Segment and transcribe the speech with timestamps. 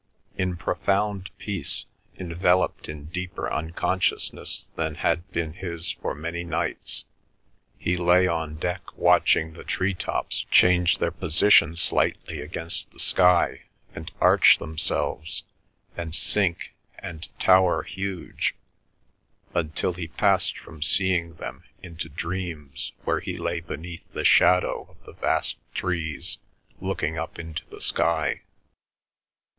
[0.35, 1.85] In profound peace,
[2.17, 7.05] enveloped in deeper unconsciousness than had been his for many nights,
[7.77, 13.65] he lay on deck watching the tree tops change their position slightly against the sky,
[13.93, 15.43] and arch themselves,
[15.95, 18.55] and sink and tower huge,
[19.53, 25.05] until he passed from seeing them into dreams where he lay beneath the shadow of
[25.05, 26.39] the vast trees,
[26.79, 28.41] looking up into the sky.